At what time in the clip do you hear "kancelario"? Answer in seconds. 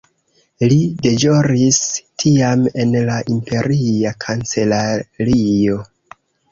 4.27-5.81